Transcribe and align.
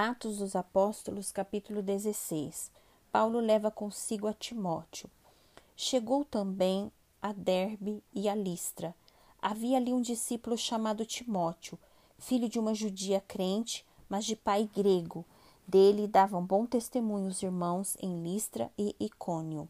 Atos 0.00 0.36
dos 0.36 0.54
Apóstolos, 0.54 1.32
capítulo 1.32 1.82
16. 1.82 2.70
Paulo 3.10 3.40
leva 3.40 3.68
consigo 3.68 4.28
a 4.28 4.32
Timóteo. 4.32 5.10
Chegou 5.74 6.24
também 6.24 6.92
a 7.20 7.32
Derbe 7.32 8.00
e 8.14 8.28
a 8.28 8.34
Listra. 8.36 8.94
Havia 9.42 9.76
ali 9.76 9.92
um 9.92 10.00
discípulo 10.00 10.56
chamado 10.56 11.04
Timóteo, 11.04 11.76
filho 12.16 12.48
de 12.48 12.60
uma 12.60 12.76
judia 12.76 13.20
crente, 13.26 13.84
mas 14.08 14.24
de 14.24 14.36
pai 14.36 14.70
grego. 14.72 15.24
Dele 15.66 16.06
davam 16.06 16.46
bom 16.46 16.64
testemunho 16.64 17.26
os 17.26 17.42
irmãos 17.42 17.96
em 18.00 18.22
Listra 18.22 18.70
e 18.78 18.94
Icônio. 19.00 19.68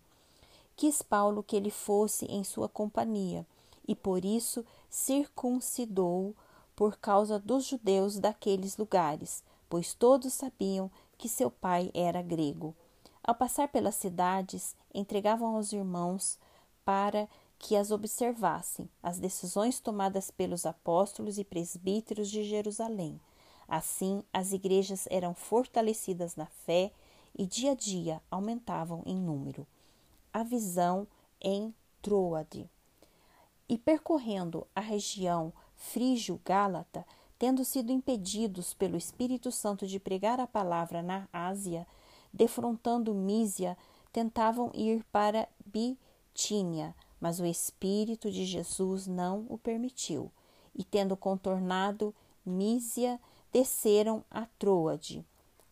Quis 0.77 1.01
Paulo 1.01 1.43
que 1.43 1.57
ele 1.57 1.71
fosse 1.71 2.27
em 2.27 2.45
sua 2.45 2.69
companhia, 2.69 3.47
e 3.89 3.95
por 3.95 4.23
isso 4.27 4.63
circuncidou 4.91 6.37
por 6.77 6.99
causa 6.99 7.39
dos 7.39 7.65
judeus 7.65 8.19
daqueles 8.19 8.77
lugares, 8.77 9.43
pois 9.69 9.95
todos 9.95 10.33
sabiam 10.33 10.91
que 11.17 11.29
seu 11.29 11.51
pai 11.51 11.91
era 11.95 12.23
grego. 12.23 12.75
Ao 13.23 13.35
passar 13.35 13.69
pelas 13.69 13.97
cidades, 13.97 14.75
entregavam 14.95 15.57
aos 15.57 15.73
irmãos 15.73 16.39
para 16.85 17.29
que 17.59 17.77
as 17.77 17.91
observassem, 17.91 18.89
as 19.03 19.19
decisões 19.19 19.81
tomadas 19.81 20.31
pelos 20.31 20.65
apóstolos 20.65 21.39
e 21.39 21.45
presbíteros 21.45 22.31
de 22.31 22.45
Jerusalém. 22.45 23.21
Assim, 23.67 24.23
as 24.33 24.53
igrejas 24.53 25.07
eram 25.11 25.35
fortalecidas 25.35 26.37
na 26.37 26.47
fé 26.47 26.93
e 27.37 27.45
dia 27.47 27.73
a 27.73 27.75
dia 27.75 28.23
aumentavam 28.31 29.03
em 29.05 29.17
número. 29.17 29.67
A 30.33 30.43
visão 30.43 31.07
em 31.41 31.75
Troade. 32.01 32.71
E 33.69 33.77
percorrendo 33.77 34.67
a 34.75 34.81
região 34.81 35.53
frígio-gálata, 35.77 37.05
tendo 37.39 37.65
sido 37.65 37.93
impedidos 37.93 38.75
pelo 38.75 38.97
Espírito 38.97 39.53
Santo 39.53 39.87
de 39.87 40.01
pregar 40.01 40.41
a 40.41 40.47
palavra 40.47 41.03
na 41.03 41.29
Ásia, 41.33 41.87
defrontando 42.33 43.15
Mísia, 43.15 43.77
tentavam 44.13 44.71
ir 44.75 45.05
para 45.13 45.49
Bitínia, 45.65 46.95
mas 47.21 47.39
o 47.39 47.47
Espírito 47.47 48.31
de 48.31 48.45
Jesus 48.45 49.07
não 49.07 49.47
o 49.49 49.57
permitiu. 49.57 50.31
E 50.75 50.83
tendo 50.83 51.17
contornado 51.17 52.15
Mísia, 52.45 53.21
desceram 53.53 54.25
a 54.31 54.47
Troade. 54.59 55.25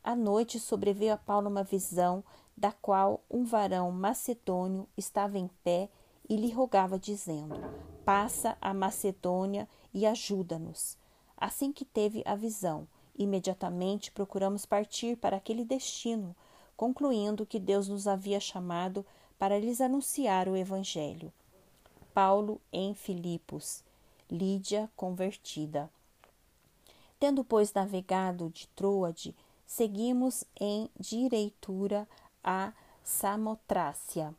À 0.03 0.15
noite 0.15 0.61
sobreveio 0.61 1.15
a 1.15 1.17
Paulo 1.17 1.49
uma 1.49 1.65
visão, 1.65 2.23
da 2.57 2.73
qual 2.73 3.23
um 3.31 3.45
varão 3.45 3.91
macedônio 3.91 4.89
estava 4.97 5.37
em 5.37 5.49
pé 5.63 5.91
e 6.29 6.37
lhe 6.37 6.51
rogava, 6.51 6.99
dizendo: 6.99 7.55
Passa 8.05 8.57
a 8.61 8.73
Macedônia 8.73 9.69
e 9.93 10.07
ajuda-nos. 10.07 10.97
Assim 11.37 11.73
que 11.73 11.85
teve 11.85 12.23
a 12.25 12.35
visão, 12.35 12.89
imediatamente 13.19 14.11
procuramos 14.11 14.65
partir 14.65 15.17
para 15.17 15.37
aquele 15.37 15.65
destino, 15.65 16.35
concluindo 16.77 17.47
que 17.47 17.59
Deus 17.59 17.89
nos 17.89 18.07
havia 18.07 18.41
chamado 18.41 19.05
para 19.39 19.59
lhes 19.59 19.81
anunciar 19.81 20.49
o 20.49 20.57
Evangelho. 20.57 21.33
Paulo 22.15 22.61
em 22.73 22.95
Filipos, 22.95 23.85
Lídia 24.31 24.91
convertida. 24.97 25.91
Tendo, 27.21 27.45
pois, 27.45 27.73
navegado 27.73 28.51
de 28.51 28.67
Troade, 28.69 29.35
seguimos 29.67 30.45
em 30.59 30.91
direitura 30.99 32.09
a 32.43 32.73
Samotrácia. 33.05 34.35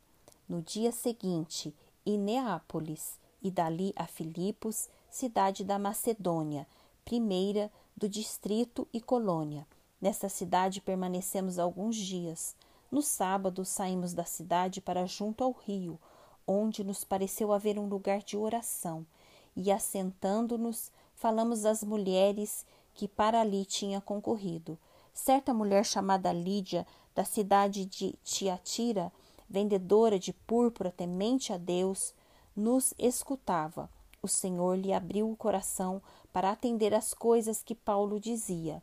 No 0.48 0.62
dia 0.62 0.92
seguinte, 0.92 1.74
e 2.06 2.18
Neápolis, 2.18 3.20
e 3.42 3.52
dali 3.52 3.94
a 3.96 4.06
Filipos, 4.06 4.90
cidade 5.10 5.64
da 5.64 5.80
Macedônia, 5.80 6.68
primeira 7.08 7.72
do 7.96 8.10
distrito 8.10 8.86
e 8.92 9.00
colônia. 9.00 9.66
Nesta 10.02 10.28
cidade 10.28 10.82
permanecemos 10.82 11.58
alguns 11.58 11.96
dias. 11.96 12.54
No 12.92 13.02
sábado 13.02 13.64
saímos 13.64 14.14
da 14.14 14.26
cidade 14.26 14.82
para 14.82 15.06
junto 15.06 15.42
ao 15.42 15.54
rio, 15.54 15.98
onde 16.46 16.84
nos 16.84 17.06
pareceu 17.06 17.54
haver 17.54 17.80
um 17.80 17.88
lugar 17.88 18.22
de 18.22 18.36
oração, 18.36 19.08
e 19.56 19.72
assentando-nos, 19.72 20.92
falamos 21.16 21.64
às 21.64 21.82
mulheres 21.82 22.66
que 22.94 23.08
para 23.08 23.40
ali 23.40 23.64
tinham 23.64 24.02
concorrido. 24.02 24.78
Certa 25.14 25.54
mulher 25.54 25.86
chamada 25.86 26.34
Lídia, 26.34 26.86
da 27.16 27.24
cidade 27.24 27.86
de 27.86 28.20
Tiatira, 28.22 29.14
vendedora 29.50 30.20
de 30.20 30.34
púrpura 30.34 30.92
temente 30.92 31.54
a 31.54 31.58
Deus, 31.58 32.14
nos 32.54 32.94
escutava. 33.00 33.90
O 34.22 34.28
Senhor 34.28 34.78
lhe 34.78 34.92
abriu 34.92 35.32
o 35.32 35.38
coração 35.38 36.02
para 36.38 36.52
atender 36.52 36.94
às 36.94 37.16
coisas 37.16 37.64
que 37.64 37.74
Paulo 37.74 38.20
dizia. 38.20 38.80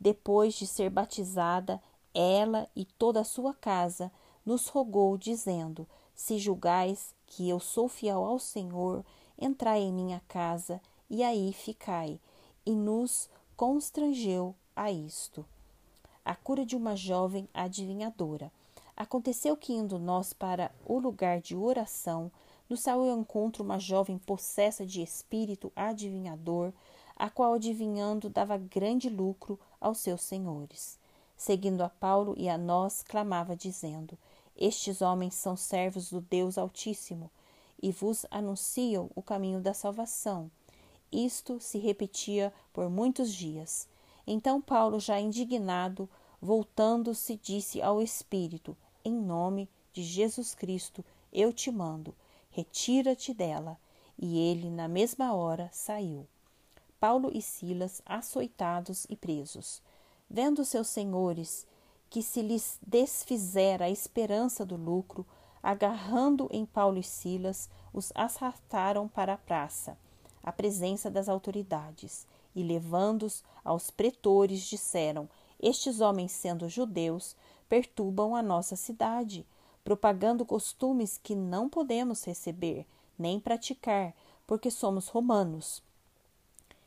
Depois 0.00 0.54
de 0.54 0.66
ser 0.66 0.90
batizada, 0.90 1.80
ela 2.12 2.68
e 2.74 2.84
toda 2.84 3.20
a 3.20 3.24
sua 3.24 3.54
casa 3.54 4.10
nos 4.44 4.66
rogou, 4.66 5.16
dizendo: 5.16 5.86
Se 6.16 6.36
julgais 6.36 7.14
que 7.28 7.48
eu 7.48 7.60
sou 7.60 7.86
fiel 7.86 8.24
ao 8.24 8.40
Senhor, 8.40 9.04
entrai 9.40 9.82
em 9.82 9.92
minha 9.92 10.20
casa 10.26 10.80
e 11.08 11.22
aí 11.22 11.52
ficai. 11.52 12.18
E 12.66 12.74
nos 12.74 13.30
constrangeu 13.56 14.52
a 14.74 14.90
isto. 14.90 15.46
A 16.24 16.34
cura 16.34 16.66
de 16.66 16.74
uma 16.74 16.96
jovem 16.96 17.48
adivinhadora. 17.54 18.50
Aconteceu 18.96 19.56
que, 19.56 19.72
indo 19.72 19.96
nós 19.96 20.32
para 20.32 20.72
o 20.84 20.98
lugar 20.98 21.40
de 21.40 21.54
oração, 21.54 22.32
nos 22.70 22.82
saiu 22.82 23.10
ao 23.10 23.18
encontro 23.18 23.64
uma 23.64 23.80
jovem 23.80 24.16
possessa 24.16 24.86
de 24.86 25.02
espírito 25.02 25.72
adivinhador, 25.74 26.72
a 27.16 27.28
qual, 27.28 27.54
adivinhando, 27.54 28.30
dava 28.30 28.56
grande 28.56 29.10
lucro 29.10 29.58
aos 29.80 29.98
seus 29.98 30.22
senhores. 30.22 30.96
Seguindo 31.36 31.82
a 31.82 31.88
Paulo 31.88 32.32
e 32.38 32.48
a 32.48 32.56
nós, 32.56 33.02
clamava, 33.02 33.56
dizendo: 33.56 34.16
Estes 34.56 35.02
homens 35.02 35.34
são 35.34 35.56
servos 35.56 36.10
do 36.10 36.20
Deus 36.20 36.56
Altíssimo 36.56 37.28
e 37.82 37.90
vos 37.90 38.24
anunciam 38.30 39.10
o 39.16 39.22
caminho 39.22 39.60
da 39.60 39.74
salvação. 39.74 40.48
Isto 41.10 41.58
se 41.58 41.76
repetia 41.76 42.52
por 42.72 42.88
muitos 42.88 43.34
dias. 43.34 43.88
Então 44.24 44.60
Paulo, 44.60 45.00
já 45.00 45.18
indignado, 45.18 46.08
voltando-se, 46.40 47.36
disse 47.36 47.82
ao 47.82 48.00
Espírito: 48.00 48.76
Em 49.04 49.12
nome 49.12 49.68
de 49.92 50.04
Jesus 50.04 50.54
Cristo, 50.54 51.04
eu 51.32 51.52
te 51.52 51.68
mando 51.72 52.14
retira-te 52.50 53.32
dela. 53.32 53.78
E 54.18 54.38
ele, 54.38 54.68
na 54.68 54.86
mesma 54.86 55.32
hora, 55.32 55.70
saiu. 55.72 56.26
Paulo 56.98 57.30
e 57.32 57.40
Silas, 57.40 58.02
açoitados 58.04 59.06
e 59.08 59.16
presos. 59.16 59.82
Vendo 60.28 60.64
seus 60.64 60.88
senhores 60.88 61.66
que 62.10 62.22
se 62.22 62.42
lhes 62.42 62.78
desfizera 62.86 63.86
a 63.86 63.90
esperança 63.90 64.66
do 64.66 64.76
lucro, 64.76 65.24
agarrando 65.62 66.48
em 66.50 66.66
Paulo 66.66 66.98
e 66.98 67.02
Silas, 67.02 67.70
os 67.92 68.12
arrastaram 68.14 69.08
para 69.08 69.34
a 69.34 69.38
praça, 69.38 69.96
à 70.42 70.52
presença 70.52 71.10
das 71.10 71.28
autoridades, 71.28 72.26
e 72.54 72.62
levando-os 72.62 73.44
aos 73.64 73.90
pretores, 73.90 74.60
disseram: 74.62 75.28
Estes 75.60 76.00
homens, 76.00 76.32
sendo 76.32 76.68
judeus, 76.68 77.36
perturbam 77.68 78.34
a 78.34 78.42
nossa 78.42 78.74
cidade 78.74 79.46
propagando 79.84 80.44
costumes 80.44 81.18
que 81.22 81.34
não 81.34 81.68
podemos 81.68 82.24
receber 82.24 82.86
nem 83.18 83.38
praticar, 83.38 84.14
porque 84.46 84.70
somos 84.70 85.08
romanos. 85.08 85.82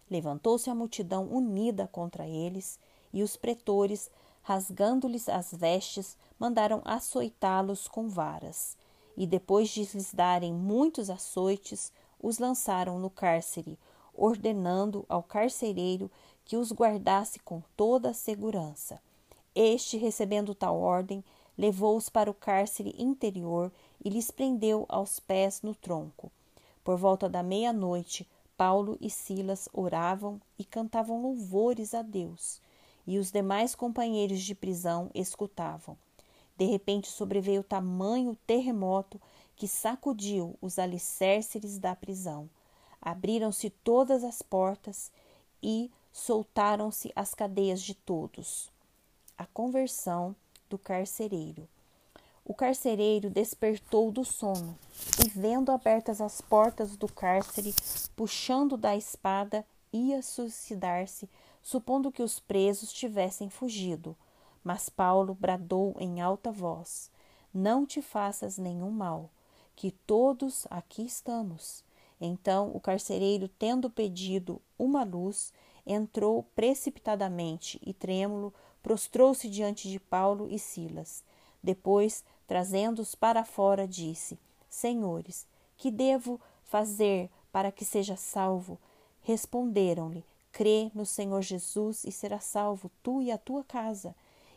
Levantou-se 0.10 0.70
a 0.70 0.76
multidão 0.76 1.28
unida 1.28 1.88
contra 1.92 2.28
eles, 2.28 2.80
e 3.14 3.22
os 3.22 3.36
pretores, 3.36 4.10
rasgando-lhes 4.42 5.30
as 5.30 5.54
vestes, 5.54 6.18
mandaram 6.40 6.82
açoitá-los 6.84 7.88
com 7.88 8.10
varas. 8.10 8.76
E 9.16 9.28
depois 9.28 9.70
de 9.70 9.84
lhes 9.84 10.14
darem 10.14 10.52
muitos 10.52 11.10
açoites, 11.10 11.92
os 12.20 12.40
lançaram 12.40 12.98
no 13.00 13.10
cárcere, 13.10 13.78
ordenando 14.14 15.06
ao 15.08 15.22
carcereiro 15.22 16.10
que 16.46 16.58
os 16.58 16.72
guardasse 16.72 17.40
com 17.40 17.62
toda 17.78 18.10
a 18.10 18.14
segurança. 18.14 19.00
Este, 19.56 19.98
recebendo 19.98 20.56
tal 20.56 20.80
ordem, 20.80 21.24
levou-os 21.58 22.10
para 22.10 22.30
o 22.30 22.34
cárcere 22.34 22.96
interior 22.98 23.72
e 24.04 24.10
lhes 24.10 24.32
prendeu 24.32 24.86
aos 24.90 25.20
pés 25.20 25.62
no 25.62 25.76
tronco. 25.76 26.32
Por 26.84 26.98
volta 26.98 27.30
da 27.30 27.42
meia-noite, 27.42 28.28
Paulo 28.58 28.98
e 29.00 29.10
Silas 29.10 29.70
oravam 29.74 30.40
e 30.58 30.64
cantavam 30.64 31.22
louvores 31.22 31.94
a 31.94 32.02
Deus, 32.02 32.62
e 33.06 33.18
os 33.18 33.32
demais 33.32 33.76
companheiros 33.76 34.42
de 34.42 34.54
prisão 34.54 35.10
escutavam. 35.14 35.98
De 36.58 36.66
repente 36.66 37.10
sobreveio 37.10 37.64
tamanho 37.64 38.38
terremoto 38.46 39.20
que 39.56 39.68
sacudiu 39.68 40.56
os 40.62 40.78
alicerces 40.78 41.78
da 41.78 41.96
prisão. 41.96 42.50
Abriram-se 43.02 43.70
todas 43.70 44.24
as 44.24 44.42
portas 44.42 45.12
e 45.62 45.92
soltaram-se 46.12 47.12
as 47.16 47.34
cadeias 47.34 47.82
de 47.82 47.96
todos. 47.96 48.72
A 49.38 49.46
conversão 49.48 50.36
do 50.74 50.78
carcereiro. 50.80 51.70
O 52.44 52.52
carcereiro 52.52 53.30
despertou 53.30 54.12
do 54.12 54.26
sono 54.26 54.76
e, 55.24 55.30
vendo 55.30 55.72
abertas 55.72 56.20
as 56.20 56.42
portas 56.42 56.98
do 56.98 57.08
cárcere, 57.08 57.76
puxando 58.16 58.76
da 58.76 58.96
espada, 58.96 59.64
ia 59.94 60.24
suicidar-se, 60.24 61.30
supondo 61.62 62.12
que 62.12 62.24
os 62.24 62.40
presos 62.40 62.92
tivessem 62.92 63.52
fugido. 63.52 64.18
Mas 64.64 64.90
Paulo 64.90 65.38
bradou 65.40 65.96
em 66.00 66.22
alta 66.22 66.52
voz: 66.52 67.12
Não 67.54 67.86
te 67.86 68.02
faças 68.02 68.58
nenhum 68.58 68.90
mal, 68.90 69.30
que 69.76 69.92
todos 69.92 70.66
aqui 70.72 71.04
estamos. 71.04 71.86
Então 72.20 72.72
o 72.74 72.80
carcereiro, 72.80 73.48
tendo 73.48 73.92
pedido 73.92 74.60
uma 74.80 75.04
luz, 75.04 75.54
entrou 75.86 76.42
precipitadamente 76.56 77.80
e 77.86 77.94
trêmulo, 77.94 78.52
prostrou-se 78.84 79.50
diante 79.50 79.90
de 79.90 79.98
Paulo 79.98 80.48
e 80.52 80.60
Silas. 80.60 81.24
Depois, 81.64 82.24
trazendo-os 82.46 83.16
para 83.16 83.46
fora, 83.46 83.88
disse: 83.88 84.38
Senhores, 84.70 85.48
que 85.78 85.90
devo 85.90 86.40
fazer 86.66 87.32
para 87.52 87.72
que 87.72 87.86
seja 87.86 88.18
salvo? 88.18 88.78
Responderam-lhe: 89.22 90.26
Crê 90.52 90.92
no 90.94 91.06
Senhor 91.06 91.42
Jesus 91.42 92.04
e 92.04 92.12
será 92.12 92.40
salvo 92.40 92.92
tu 93.02 93.22
e 93.22 93.32
a 93.32 93.38
tua 93.38 93.64
casa. 93.64 94.14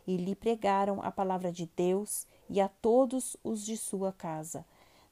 E 0.06 0.17
lhe 0.17 0.34
pregaram 0.34 1.00
a 1.02 1.11
palavra 1.11 1.52
de 1.52 1.70
Deus 1.76 2.26
e 2.50 2.61
a 2.61 2.69
todos 2.69 3.37
os 3.43 3.64
de 3.64 3.76
sua 3.76 4.12
casa. 4.12 4.64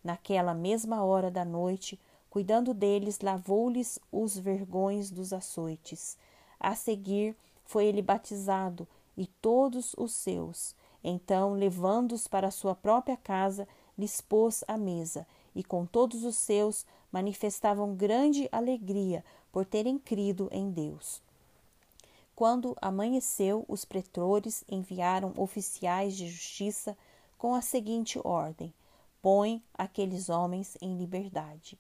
Naquela 0.03 0.55
mesma 0.55 1.05
hora 1.05 1.31
da 1.31 1.45
noite, 1.45 1.99
cuidando 2.29 2.75
deles, 2.75 3.21
lavou-lhes 3.21 3.99
os 4.13 4.37
vergões 4.37 5.11
dos 5.11 5.33
açoites. 5.33 6.19
A 6.61 6.75
seguir, 6.75 7.37
foi 7.65 7.87
ele 7.87 8.03
batizado 8.03 8.87
e 9.17 9.27
todos 9.27 9.95
os 9.97 10.13
seus. 10.13 10.75
Então, 11.03 11.53
levando-os 11.55 12.27
para 12.27 12.51
sua 12.51 12.75
própria 12.75 13.17
casa, 13.17 13.69
lhes 13.97 14.21
pôs 14.21 14.65
a 14.67 14.77
mesa, 14.77 15.27
e 15.55 15.63
com 15.63 15.87
todos 15.87 16.25
os 16.25 16.37
seus 16.37 16.85
manifestavam 17.13 17.95
grande 17.95 18.49
alegria 18.51 19.25
por 19.53 19.65
terem 19.65 19.99
crido 19.99 20.49
em 20.51 20.71
Deus. 20.71 21.23
Quando 22.35 22.77
amanheceu, 22.83 23.65
os 23.69 23.85
pretores 23.85 24.65
enviaram 24.69 25.33
oficiais 25.37 26.17
de 26.17 26.29
justiça 26.29 26.97
com 27.39 27.55
a 27.55 27.63
seguinte 27.63 28.21
ordem: 28.25 28.75
Põe 29.23 29.63
aqueles 29.73 30.29
homens 30.29 30.77
em 30.81 30.97
liberdade. 30.97 31.79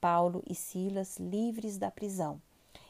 Paulo 0.00 0.42
e 0.48 0.54
Silas 0.54 1.16
livres 1.16 1.78
da 1.78 1.90
prisão. 1.90 2.40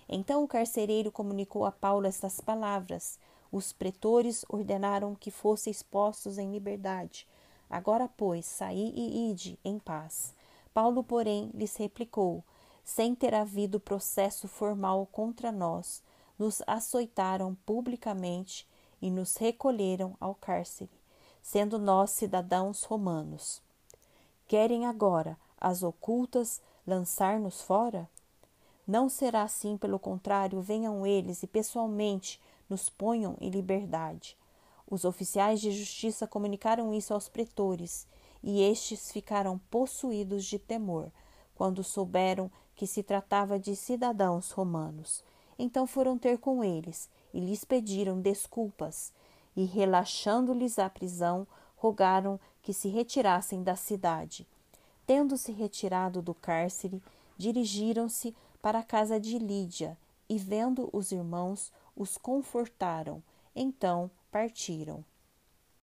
Então 0.08 0.44
o 0.44 0.48
carcereiro 0.48 1.10
comunicou 1.10 1.64
a 1.64 1.72
Paulo 1.72 2.06
estas 2.06 2.40
palavras: 2.40 3.18
Os 3.50 3.72
pretores 3.72 4.44
ordenaram 4.48 5.14
que 5.14 5.30
fossem 5.30 5.70
expostos 5.70 6.38
em 6.38 6.52
liberdade. 6.52 7.26
Agora, 7.68 8.08
pois, 8.16 8.46
saí 8.46 8.92
e 8.94 9.30
ide 9.30 9.58
em 9.64 9.78
paz. 9.78 10.34
Paulo, 10.72 11.02
porém, 11.02 11.50
lhes 11.54 11.76
replicou: 11.76 12.44
Sem 12.84 13.14
ter 13.14 13.34
havido 13.34 13.80
processo 13.80 14.46
formal 14.46 15.06
contra 15.06 15.50
nós, 15.50 16.02
nos 16.38 16.62
açoitaram 16.66 17.56
publicamente 17.66 18.66
e 19.00 19.10
nos 19.10 19.36
recolheram 19.36 20.16
ao 20.20 20.34
cárcere, 20.34 20.90
sendo 21.42 21.78
nós 21.78 22.10
cidadãos 22.10 22.84
romanos. 22.84 23.62
Querem 24.46 24.86
agora, 24.86 25.36
as 25.60 25.82
ocultas, 25.82 26.60
lançar-nos 26.86 27.62
fora? 27.62 28.08
Não 28.86 29.08
será 29.08 29.42
assim, 29.42 29.76
pelo 29.76 29.98
contrário, 29.98 30.60
venham 30.60 31.04
eles 31.04 31.42
e 31.42 31.46
pessoalmente 31.46 32.40
nos 32.68 32.88
ponham 32.88 33.36
em 33.40 33.50
liberdade. 33.50 34.36
Os 34.88 35.04
oficiais 35.04 35.60
de 35.60 35.72
justiça 35.72 36.26
comunicaram 36.26 36.94
isso 36.94 37.12
aos 37.12 37.28
pretores, 37.28 38.06
e 38.42 38.62
estes 38.62 39.10
ficaram 39.10 39.58
possuídos 39.70 40.44
de 40.44 40.58
temor 40.58 41.10
quando 41.54 41.82
souberam 41.82 42.50
que 42.74 42.86
se 42.86 43.02
tratava 43.02 43.58
de 43.58 43.74
cidadãos 43.74 44.50
romanos. 44.50 45.24
Então 45.58 45.86
foram 45.86 46.18
ter 46.18 46.38
com 46.38 46.62
eles 46.62 47.08
e 47.32 47.40
lhes 47.40 47.64
pediram 47.64 48.20
desculpas, 48.20 49.12
e 49.56 49.64
relaxando-lhes 49.64 50.78
a 50.78 50.88
prisão, 50.88 51.46
rogaram 51.76 52.38
que 52.62 52.72
se 52.72 52.88
retirassem 52.88 53.62
da 53.62 53.74
cidade. 53.74 54.46
Tendo-se 55.06 55.50
retirado 55.50 56.20
do 56.20 56.34
cárcere, 56.34 57.02
dirigiram-se 57.38 58.34
para 58.60 58.80
a 58.80 58.82
casa 58.82 59.18
de 59.18 59.38
Lídia 59.38 59.96
e, 60.28 60.38
vendo 60.38 60.88
os 60.92 61.12
irmãos, 61.12 61.72
os 61.94 62.16
confortaram. 62.16 63.22
Então 63.54 64.10
partiram. 64.30 65.04